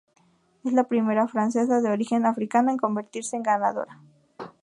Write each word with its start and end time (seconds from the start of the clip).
Es 0.63 0.73
la 0.73 0.85
primera 0.85 1.27
francesa 1.27 1.79
de 1.79 1.91
origen 1.91 2.25
africano 2.25 2.71
en 2.71 2.77
convertirse 2.77 3.35
en 3.35 3.43
ganadora. 3.43 3.99